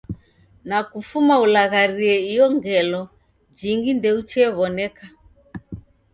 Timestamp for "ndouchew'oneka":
3.97-5.05